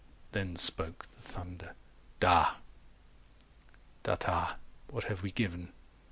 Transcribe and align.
Then 0.31 0.55
spoke 0.55 1.05
the 1.15 1.21
thunder 1.21 1.75
DA 2.19 2.25
400 2.25 2.57
Datta: 4.17 4.55
what 4.87 5.03
have 5.03 5.21
we 5.21 5.31
given? 5.31 5.73